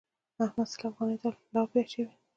[0.43, 2.05] احمد سل افغانيو ته الاپی اچوي.